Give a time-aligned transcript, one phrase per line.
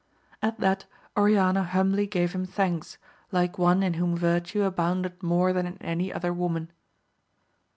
[0.41, 2.97] At that Oriana humbly gave him thanks,
[3.31, 6.71] like one in whom virtue abounded more than in any other woman.